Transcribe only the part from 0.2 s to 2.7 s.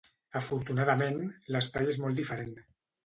Afortunadament, l'espai és molt diferent.